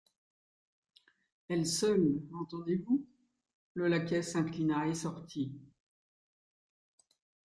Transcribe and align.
Elle 1.47 1.67
seule, 1.67 2.23
entendez-vous? 2.33 3.05
Le 3.75 3.87
laquais 3.87 4.23
s'inclina 4.23 4.87
et 4.87 4.95
sortit. 4.95 5.53